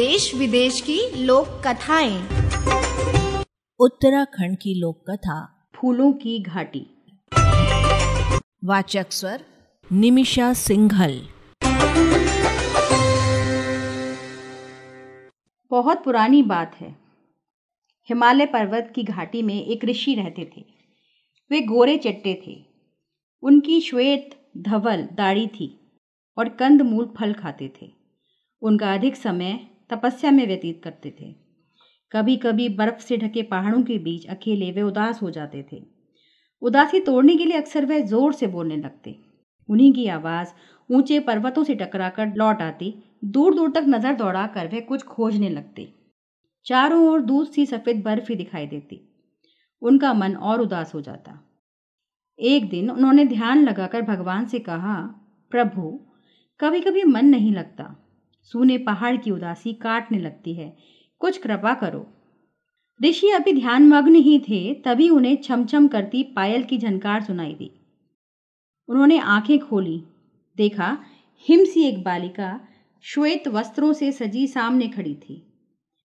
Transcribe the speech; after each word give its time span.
देश 0.00 0.34
विदेश 0.34 0.80
की 0.80 1.24
लोक 1.24 1.48
कथाएँ। 1.48 2.22
उत्तराखंड 3.80 4.56
की 4.56 4.74
लोक 4.74 5.10
कथा 5.10 5.68
फूलों 5.74 6.12
की 6.12 6.42
घाटी। 6.42 6.86
वाचक 8.64 9.06
स्वर 9.10 9.44
निमिषा 9.92 10.52
सिंघल। 10.52 11.28
बहुत 15.70 16.04
पुरानी 16.04 16.42
बात 16.42 16.76
है। 16.80 16.96
हिमालय 18.08 18.46
पर्वत 18.46 18.92
की 18.94 19.02
घाटी 19.02 19.42
में 19.42 19.66
एक 19.66 19.84
ऋषि 19.84 20.14
रहते 20.14 20.50
थे। 20.56 20.64
वे 21.50 21.60
गोरे 21.60 21.96
चट्टे 21.96 22.42
थे। 22.46 22.64
उनकी 23.42 23.80
श्वेत 23.80 24.48
धवल 24.56 25.08
दाढ़ी 25.12 25.46
थी 25.46 25.80
और 26.38 26.48
कंद 26.48 26.82
मूल 26.82 27.14
फल 27.18 27.32
खाते 27.32 27.72
थे। 27.82 27.92
उनका 28.62 28.94
अधिक 28.94 29.16
समय 29.16 29.66
तपस्या 29.90 30.30
में 30.30 30.46
व्यतीत 30.46 30.80
करते 30.84 31.14
थे। 31.20 31.34
कभी 32.12 32.36
कभी 32.36 32.68
बर्फ़ 32.68 32.98
से 32.98 33.16
ढके 33.16 33.42
पहाड़ों 33.42 33.82
के 33.82 33.98
बीच 33.98 34.26
अकेले 34.26 34.70
वे 34.72 34.82
उदास 34.82 35.22
हो 35.22 35.30
जाते 35.30 35.66
थे। 35.72 35.82
उदासी 36.62 37.00
तोड़ने 37.00 37.36
के 37.36 37.44
लिए 37.44 37.56
अक्सर 37.56 37.86
वह 37.86 38.00
ज़ोर 38.00 38.32
से 38.32 38.46
बोलने 38.46 38.76
लगते। 38.76 39.18
उन्हीं 39.68 39.92
की 39.92 40.06
आवाज़ 40.06 40.48
ऊँचे 40.90 41.20
पर्वतों 41.20 41.64
से 41.64 41.74
टकराकर 41.74 42.32
लौट 42.36 42.62
आती 42.62 42.94
दूर 43.24 43.54
दूर 43.54 43.70
तक 43.70 43.84
नज़र 43.88 44.14
दौड़ाकर 44.14 44.68
वह 44.68 44.80
कुछ 44.80 45.02
खोजने 45.02 45.48
लगते। 45.48 45.92
चारों 46.66 47.08
ओर 47.08 47.20
दूध 47.20 47.50
सी 47.50 47.66
सफ़ेद 47.66 48.02
बर्फ़ 48.02 48.28
ही 48.28 48.36
दिखाई 48.36 48.66
देती। 48.66 49.00
उनका 49.82 50.12
मन 50.14 50.34
और 50.36 50.60
उदास 50.60 50.94
हो 50.94 51.00
जाता। 51.00 51.38
एक 52.38 52.68
दिन 52.70 52.90
उन्होंने 52.90 53.24
ध्यान 53.24 53.64
लगाकर 53.64 54.02
भगवान 54.02 54.46
से 54.46 54.58
कहा, 54.58 54.96
प्रभु 55.52 56.00
कभी 56.60 56.80
कभी 56.80 57.04
मन 57.04 57.26
नहीं 57.26 57.52
लगता। 57.52 57.84
सूने 58.52 58.78
पहाड़ 58.78 59.16
की 59.16 59.30
उदासी 59.30 59.72
काटने 59.72 60.18
लगती 60.18 60.54
है। 60.54 60.76
कुछ 61.18 61.38
कृपा 61.38 61.74
करो। 61.74 62.06
ऋषि 63.04 63.26
अभी 63.26 63.52
ध्यानमग्न 63.52 64.14
ही 64.14 64.38
थे, 64.38 64.74
तभी 64.74 65.08
उन्हें 65.08 65.36
छमछम 65.36 65.88
करती 65.88 66.22
पायल 66.22 66.62
की 66.62 66.78
झनकार 66.78 67.22
सुनाई 67.22 67.54
दी। 67.54 67.70
उन्होंने 68.88 69.18
आँखें 69.18 69.58
खोली। 69.58 70.02
देखा, 70.56 70.98
हिम 71.48 71.64
सी 71.64 71.82
एक 71.82 72.02
बालिका 72.02 72.60
श्वेत 73.02 73.48
वस्त्रों 73.48 73.92
से 73.92 74.12
सजी 74.12 74.46
सामने 74.46 74.88
खड़ी 74.88 75.14
थी। 75.14 75.46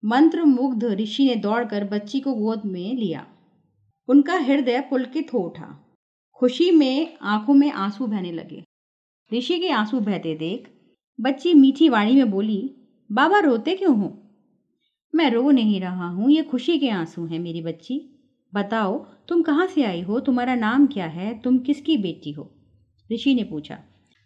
मंत्र 0.06 0.44
मुग्ध 0.44 0.84
ऋषि 0.84 1.26
ने 1.26 1.36
दौड़कर 1.36 1.84
बच्ची 1.84 2.20
को 2.20 2.34
गोद 2.34 2.62
में 2.66 2.95
लिया। 2.95 3.28
उनका 4.08 4.34
हृदय 4.34 4.82
पुलकित 4.82 5.34
हो 5.34 5.39
उठा। 5.39 5.98
खुशी 6.34 6.72
में 6.72 7.17
आँखों 7.22 7.54
में 7.54 7.72
आँसू 7.72 8.08
बहने 8.08 8.32
लगे। 8.32 8.64
ऋषि 9.34 9.60
के 9.60 9.70
आँसू 9.70 10.00
बहते 10.00 10.36
देख 10.36 10.73
बच्ची 11.22 11.53
मीठी 11.53 11.89
वाणी 11.89 12.16
में 12.16 12.31
बोली, 12.31 12.75
बाबा 13.11 13.39
रोते 13.39 13.75
क्यों 13.75 13.97
हो? 13.97 14.23
मैं 15.16 15.31
रो 15.31 15.52
नहीं 15.52 15.81
रहा 15.81 16.08
हूँ, 16.08 16.31
ये 16.31 16.44
खुशी 16.44 16.80
के 16.80 16.89
आँसू 16.89 17.25
हैं 17.25 17.39
मेरी 17.39 17.61
बच्ची। 17.61 18.09
बताओ, 18.53 19.05
तुम 19.28 19.42
कहाँ 19.42 19.67
से 19.67 19.83
आई 19.83 20.02
हो? 20.02 20.20
तुम्हारा 20.20 20.55
नाम 20.55 20.88
क्या 20.88 21.05
है? 21.05 21.39
तुम 21.39 21.58
किसकी 21.58 21.97
बेटी 21.97 22.31
हो? 22.31 22.52
ऋषि 23.11 23.36
ने 23.36 23.44
पूछा। 23.44 23.80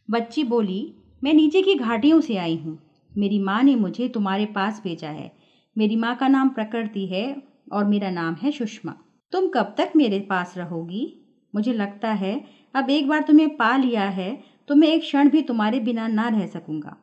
बच्ची 0.09 0.43
बोली, 0.43 0.93
मैं 1.23 1.33
नीचे 1.33 1.61
की 1.61 1.75
घाटियों 1.75 2.21
से 2.21 2.37
आई 2.37 2.55
हूँ। 2.55 2.79
मेरी 3.17 3.39
माँ 3.39 3.63
ने 3.63 3.75
मुझे 3.75 4.07
तुम्हारे 4.07 4.45
पास 4.45 4.81
भेजा 4.83 5.09
है। 5.09 5.31
मेरी 5.77 5.95
माँ 5.95 6.15
का 6.15 6.27
नाम 6.27 6.49
प्रकृति 6.49 7.05
है 7.07 7.41
और 7.71 7.85
मेरा 7.85 8.09
नाम 8.09 8.33
है 8.33 8.51
सुषमा। 8.51 8.95
तुम 9.31 9.47
कब 9.47 9.75
तक 9.77 9.91
मेरे 9.95 10.19
पास 10.19 10.53
रहोगी? 10.57 11.21
मुझे 11.55 11.73
लगता 11.73 12.11
है, 12.13 12.45
अब 12.75 12.89
एक 12.89 13.07
बार 13.07 13.21
तुम्हें 13.21 13.57
पा 13.57 13.77
लिया 13.77 14.09
है 14.09 14.56
तो 14.67 14.75
मैं 14.75 14.87
एक 14.87 15.01
क्षण 15.01 15.29
भी 15.29 15.41
तुम्हारे 15.41 15.79
बिना 15.79 16.07
ना 16.07 16.27
रह 16.29 16.47
सकूँगा। 16.47 16.97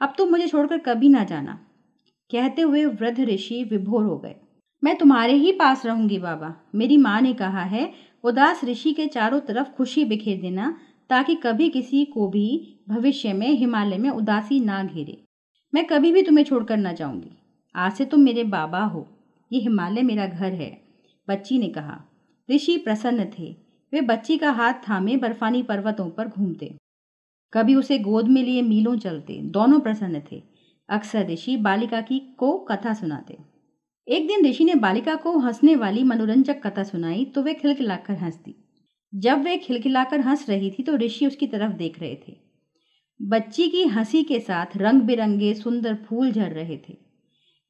अब 0.00 0.14
तुम 0.18 0.30
मुझे 0.30 0.46
छोड़कर 0.48 0.78
कभी 0.78 1.08
ना 1.08 1.24
जाना। 1.24 1.52
कहते 2.30 2.62
हुए 2.62 2.84
वृद्ध 2.84 3.20
ऋषि 3.20 3.64
विभोर 3.64 4.04
हो 4.04 4.18
गए। 4.18 4.34
मैं 4.84 4.96
तुम्हारे 4.96 5.32
ही 5.32 5.52
पास 5.52 5.86
रहूँगी 5.86 6.18
बाबा। 6.18 6.54
मेरी 6.74 6.96
माँ 6.96 7.20
ने 7.20 7.34
कहा 7.34 7.62
है, 7.62 7.92
उदास 8.24 8.64
ऋषि 8.64 8.92
के 8.92 9.06
चारों 9.06 9.40
तरफ़ 9.40 9.68
खुशी 9.68 10.04
बिखेर 10.04 10.40
देना, 10.40 10.78
ताकि 11.10 11.34
कभी 11.34 11.68
किसी 11.68 12.04
को 12.04 12.28
भी 12.28 12.78
भविष्य 12.88 13.32
में 13.32 13.50
हिमालय 13.50 13.98
में 13.98 14.10
उदासी 14.10 14.60
ना 14.60 14.84
घेरे। 14.84 15.24
मैं 15.74 15.86
कभी 15.86 16.12
भी 16.12 16.22
तुम्हें 16.22 16.44
छोड़कर 16.44 16.76
ना 16.76 16.92
जाऊँगी। 16.92 17.30
आज 17.74 17.92
से 17.92 18.04
तुम 18.04 18.20
मेरे 18.20 18.44
बाबा 18.44 18.84
हो। 18.84 19.08
ये 19.52 19.60
हिमालय 19.60 20.02
मेरा 20.02 20.26
घर 20.26 20.52
है, 20.52 20.82
बच्ची 21.28 21.58
ने 21.58 21.68
कहा। 21.68 22.00
ऋषि 22.50 22.76
प्रसन्न 22.76 23.30
थे। 23.38 23.65
वे 23.92 24.00
बच्ची 24.00 24.38
का 24.38 24.50
हाथ 24.50 24.72
थामे 24.72 25.16
बर्फानी 25.16 25.62
पर्वतों 25.62 26.10
पर 26.10 26.28
घूमते। 26.28 26.76
कभी 27.52 27.74
उसे 27.74 27.98
गोद 27.98 28.28
में 28.28 28.42
लिए 28.42 28.62
मीलों 28.62 28.96
चलते। 28.96 29.40
दोनों 29.42 29.80
प्रसन्न 29.80 30.22
थे। 30.32 30.42
अक्सर 30.88 31.26
ऋषि 31.26 31.56
बालिका 31.56 32.00
की 32.00 32.18
को 32.18 32.58
कथा 32.58 32.94
सुनाते। 32.94 33.38
एक 34.08 34.26
दिन 34.28 34.46
ऋषि 34.46 34.64
ने 34.64 34.74
बालिका 34.74 35.14
को 35.14 35.38
हंसने 35.38 35.76
वाली 35.76 36.04
मनोरंजक 36.04 36.66
कथा 36.66 36.82
सुनाई 36.82 37.24
तो 37.24 37.42
वे 37.42 37.54
खिलखिलाकर 37.54 38.14
हंसती। 38.14 38.54
जब 39.14 39.42
वे 39.42 39.56
खिलखिलाकर 39.56 40.20
हंस 40.20 40.50
रही 40.50 40.70
थी 40.70 40.82
तो 40.82 40.96
ऋषि 40.96 41.26
उसकी 41.26 41.46
तरफ़ 41.46 41.72
देख 41.72 42.00
रहे 42.00 42.18
थे। 42.28 42.36
बच्ची 43.22 43.68
की 43.68 43.82
हँसी 43.82 44.22
के 44.22 44.40
साथ 44.40 44.66
रंग 44.76 45.02
बिरंगे 45.02 45.54
सुंदर 45.54 45.94
फूल 45.94 46.32
झर 46.32 46.50
रहे 46.50 46.76
थे। 46.76 46.96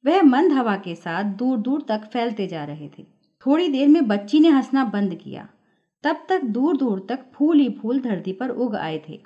वह 0.05 0.21
मंद 0.21 0.51
हवा 0.51 0.75
के 0.75 0.95
साथ 0.95 1.23
दूर 1.23 1.57
दूर 1.57 1.85
तक 1.87 2.09
फैलते 2.13 2.47
जा 2.47 2.65
रहे 2.65 2.87
थे। 2.87 3.03
थोड़ी 3.45 3.69
देर 3.69 3.87
में 3.87 4.07
बच्ची 4.07 4.39
ने 4.39 4.49
हंसना 4.49 4.83
बंद 4.83 5.15
किया। 5.15 5.49
तब 6.07 6.25
तक 6.29 6.43
दूर 6.43 6.77
दूर 6.77 7.05
तक 7.09 7.25
फूल 7.33 7.59
ही 7.59 7.69
फूल 7.69 7.99
धरती 7.99 8.31
पर 8.31 8.49
उग 8.49 8.75
आए 8.75 9.01
थे। 9.09 9.19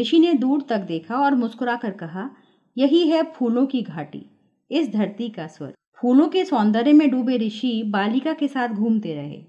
ऋषि 0.00 0.18
ने 0.18 0.32
दूर 0.34 0.62
तक 0.62 0.78
देखा 0.78 1.16
और 1.16 1.34
मुस्कुराकर 1.34 1.90
कहा, 1.90 2.30
यही 2.76 3.08
है 3.08 3.22
फूलों 3.22 3.66
की 3.66 3.82
घाटी, 3.82 4.26
इस 4.70 4.92
धरती 4.92 5.28
का 5.28 5.46
स्वर। 5.46 5.74
फूलों 6.00 6.28
के 6.28 6.44
सौंदर्य 6.44 6.92
में 6.92 7.10
डूबे 7.10 7.36
ऋषि 7.36 7.82
बालिका 7.82 8.32
के 8.32 8.48
साथ 8.48 8.68
घूमते 8.68 9.14
रहे। 9.14 9.42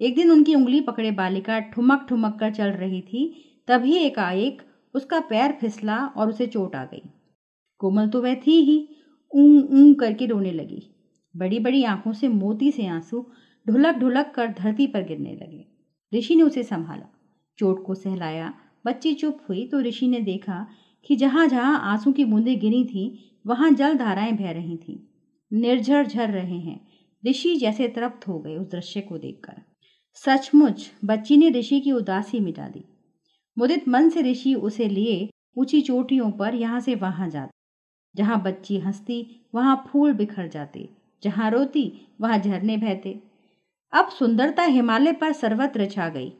एक 0.00 0.14
दिन 0.14 0.30
उनकी 0.30 0.54
उंगली 0.54 0.80
पकड़े 0.80 1.10
बालिका 1.10 1.58
ठुमक 1.58 2.06
ठुमक 2.08 2.36
कर 2.40 2.50
चल 2.50 2.68
रही 2.68 3.00
थी, 3.00 3.44
तभी 3.68 3.96
एकाएक 3.96 4.62
उसका 4.94 5.20
पैर 5.20 5.52
फिसला 5.52 6.06
और 6.06 6.28
उसे 6.28 6.46
चोट 6.46 6.76
आ 6.76 6.84
गई। 6.84 7.02
कोमल 7.78 8.08
तो 8.08 8.22
वह 8.22 8.34
थी 8.34 8.60
ही, 8.60 8.88
ऊं 9.34 9.62
ऊं 9.62 9.94
करके 9.94 10.26
रोने 10.26 10.52
लगी। 10.52 10.82
बड़ी 11.36 11.58
बड़ी 11.58 11.84
आँखों 11.84 12.12
से 12.12 12.28
मोती 12.28 12.72
से 12.72 12.86
आँसू 12.86 13.26
ढुलक 13.68 13.94
ढुलक 13.94 14.32
कर 14.34 14.46
धरती 14.48 14.86
पर 14.86 15.02
गिरने 15.02 15.32
लगे। 15.32 15.73
ऋषि 16.14 16.34
ने 16.34 16.42
उसे 16.42 16.62
संभाला। 16.62 17.14
चोट 17.58 17.84
को 17.86 17.94
सहलाया। 17.94 18.54
बच्ची 18.86 19.14
चुप 19.14 19.38
हुई 19.48 19.66
तो 19.66 19.80
ऋषि 19.80 20.08
ने 20.08 20.20
देखा 20.20 20.66
कि 21.04 21.16
जहाँ 21.16 21.46
जहाँ 21.48 21.80
आँसू 21.80 22.12
की 22.12 22.24
बूंदें 22.24 22.58
गिरी 22.58 22.84
थीं, 22.84 23.38
वहाँ 23.46 23.70
जल 23.70 23.94
धाराएँ 23.94 24.32
बह 24.32 24.50
रही 24.50 24.76
थीं। 24.76 24.98
निर्झर 25.60 26.06
झर 26.06 26.30
रहे 26.30 26.58
हैं। 26.58 26.88
ऋषि 27.26 27.56
जैसे 27.56 27.88
तृप्त 27.88 28.28
हो 28.28 28.38
गए 28.38 28.56
उस 28.56 28.70
दृश्य 28.70 29.00
को 29.00 29.18
देखकर। 29.18 29.62
सचमुच, 30.14 30.92
बच्ची 31.04 31.36
ने 31.36 31.50
ऋषि 31.50 31.80
की 31.80 31.92
उदासी 31.92 32.40
मिटा 32.40 32.68
दी। 32.68 32.84
मुदित 33.58 33.88
मन 33.88 34.08
से 34.08 34.22
ऋषि 34.22 34.54
उसे 34.54 34.88
लिए 34.88 35.30
ऊँची 35.56 35.80
चोटियों 35.80 36.30
पर 36.30 36.54
यहाँ 36.54 36.80
से 36.80 36.94
वहाँ 36.94 37.30
जाते। 37.30 37.52
जहाँ 38.16 38.42
बच्ची 38.42 38.78
हंसती, 38.78 39.46
वहाँ 39.54 39.84
फूल 39.88 40.12
बिखर 40.12 40.48
जाते। 40.48 40.88
जहाँ 41.22 41.50
रोती, 41.50 42.08
वहाँ 42.20 42.38
झरने 42.38 42.76
बहते। 42.76 43.22
अब 43.94 44.08
सुंदरता 44.08 44.62
हिमालय 44.62 45.12
पर 45.12 45.32
सर्वत्र 45.32 45.86
छा 45.86 46.08
गई। 46.08 46.32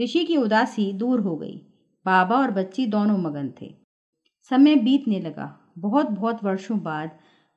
ऋषि 0.00 0.24
की 0.24 0.36
उदासी 0.36 0.92
दूर 0.92 1.20
हो 1.20 1.36
गई। 1.36 1.56
बाबा 2.06 2.36
और 2.36 2.50
बच्ची 2.50 2.86
दोनों 2.86 3.18
मगन 3.18 3.52
थे। 3.60 3.74
समय 4.50 4.76
बीतने 4.76 5.20
लगा। 5.20 5.72
बहुत 5.78 6.10
बहुत 6.10 6.44
वर्षों 6.44 6.78
बाद 6.80 7.10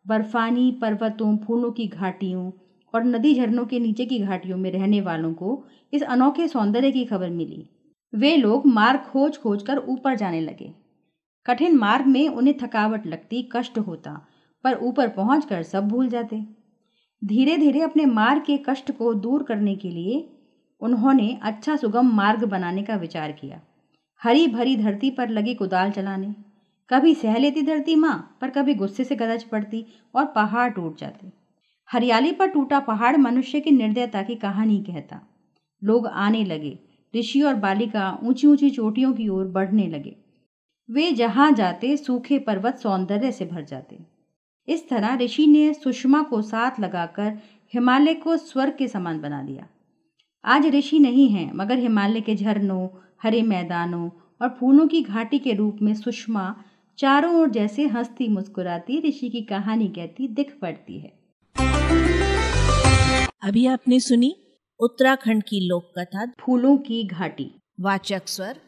बर्फानी 0.07 0.72
पर्वतों, 0.72 1.38
फूलों 1.38 1.72
की 1.72 1.88
घाटियों 1.88 2.52
और 2.96 3.03
नदी 3.03 3.35
झरनों 3.35 3.66
के 3.66 3.79
नीचे 3.79 4.06
की 4.06 4.19
घाटियों 4.19 4.57
में 4.57 4.72
रहने 4.72 5.02
वालों 5.02 5.34
को 5.34 5.66
इस 5.94 6.03
अनोखे 6.03 6.47
सौंदर्य 6.47 6.91
की 6.91 7.06
खबर 7.06 7.29
मिली। 7.29 7.69
वे 8.16 8.38
लोग 8.38 8.66
मार्ग 8.66 9.00
खोज 9.00 9.38
खोज 9.38 9.63
कर 9.63 9.78
ऊपर 9.78 10.16
जाने 10.16 10.41
लगे। 10.41 10.73
कठिन 11.46 11.75
मार्ग 11.75 12.06
में 12.06 12.29
उन्हें 12.29 12.56
थकावट 12.63 13.08
लगती, 13.08 13.49
कष्ट 13.52 13.79
होता, 13.79 14.28
पर 14.64 14.73
ऊपर 14.73 15.08
पहुंचकर 15.08 15.64
सब 15.64 15.87
भूल 15.87 16.09
जाते। 16.09 16.62
धीरे 17.23 17.58
धीरे 17.58 17.81
अपने 17.81 18.05
मार्ग 18.05 18.41
के 18.41 18.58
कष्ट 18.58 18.91
को 18.91 19.14
दूर 19.14 19.43
करने 19.43 19.75
के 19.75 19.90
लिए 19.90 20.29
उन्होंने 20.81 21.40
अच्छा 21.43 21.75
सुगम 21.75 22.08
मार्ग 22.16 22.43
बनाने 22.43 22.84
का 22.84 22.96
विचार 22.96 23.31
किया। 23.31 23.61
हरी 24.22 24.47
भरी 24.47 24.75
धरती 24.78 25.11
पर 25.11 25.29
लगे 25.29 25.53
कुदाल 25.53 25.91
चलाने, 25.91 26.34
कभी 26.90 27.14
सह 27.16 27.37
लेती 27.37 27.61
धरती 27.61 27.96
माँ, 27.96 28.37
पर 28.41 28.49
कभी 28.49 28.73
गुस्से 28.73 29.03
से 29.03 29.16
गरज 29.16 29.43
पड़ती 29.43 29.85
और 30.16 30.25
पहाड़ 30.25 30.70
टूट 30.70 30.99
जाते। 30.99 31.31
हरियाली 31.90 32.31
पर 32.31 32.47
टूटा 32.47 32.79
पहाड़ 32.79 33.16
मनुष्य 33.17 33.59
की 33.59 33.72
निर्दयता 33.72 34.23
की 34.23 34.35
कहानी 34.35 34.79
कहता। 34.79 35.22
लोग 35.81 36.08
आने 36.08 36.43
लगे, 36.43 36.78
ऋषि 37.14 37.41
और 37.41 37.55
बालिका 37.55 38.17
ऊँची 38.23 38.47
ऊँची 38.47 38.70
चोटियों 38.70 39.14
की 39.14 39.28
ओर 39.29 39.46
बढ़ने 39.46 39.87
लगे। 39.87 40.16
वे 40.90 41.11
जहाँ 41.11 41.52
जाते, 41.52 41.97
सूखे 41.97 42.40
पर्वत 42.40 42.78
सौंदर्य 42.78 43.31
से 43.31 43.46
भर 43.46 43.64
जाते। 43.64 44.12
इस 44.67 44.89
तरह 44.89 45.15
ऋषि 45.15 45.47
ने 45.47 45.73
सुषमा 45.73 46.21
को 46.23 46.41
साथ 46.41 46.79
लगाकर 46.79 47.37
हिमालय 47.73 48.13
को 48.13 48.37
स्वर्ग 48.37 48.75
के 48.77 48.87
समान 48.87 49.21
बना 49.21 49.41
दिया। 49.43 49.67
आज 50.45 50.65
ऋषि 50.65 50.99
नहीं 50.99 51.29
हैं 51.29 51.51
मगर 51.55 51.77
हिमालय 51.77 52.21
के 52.21 52.35
झरनों 52.35 52.87
हरे 53.23 53.41
मैदानों 53.41 54.09
और 54.41 54.57
फूलों 54.59 54.87
की 54.87 55.01
घाटी 55.01 55.39
के 55.39 55.53
रूप 55.53 55.77
में 55.81 55.93
सुषमा 55.93 56.55
चारों 56.97 57.35
ओर 57.35 57.49
जैसे 57.49 57.87
हंसती 57.87 58.27
मुस्कुराती 58.27 58.99
ऋषि 59.09 59.29
की 59.29 59.41
कहानी 59.41 59.87
कहती 59.87 60.27
दिख 60.27 60.57
पड़ती 60.61 60.99
है। 60.99 61.11
अभी 63.41 63.65
आपने 63.65 63.99
सुनी 63.99 64.35
उत्तराखंड 64.79 65.43
की 65.43 65.67
लोक 65.67 65.91
कथा 65.99 66.25
फूलों 66.39 66.77
की 66.77 67.03
घाटी। 67.03 67.51
वाचक 67.79 68.27
स्वर 68.27 68.59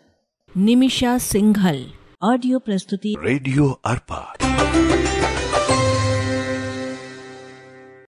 निमिषा 0.57 1.17
सिंघल। 1.17 1.85
ऑडियो 2.23 2.59
प्रस्तुति। 2.59 3.15
रेडियो 3.19 3.69
अर्पा 3.85 4.33